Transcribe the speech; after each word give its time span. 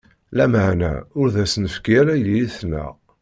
-Lameɛna 0.31 0.93
ur 1.19 1.27
d 1.33 1.35
as-nefki 1.43 1.93
ara 1.99 2.13
yelli-tneɣ. 2.17 2.91